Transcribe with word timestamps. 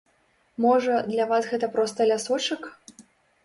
Можа, 0.65 0.95
для 1.11 1.29
вас 1.33 1.43
гэта 1.53 1.71
проста 1.77 2.11
лясочак? 2.13 2.61